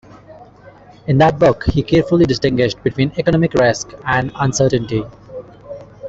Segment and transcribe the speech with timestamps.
[1.05, 5.03] In that book, he carefully distinguished between economic risk and uncertainty.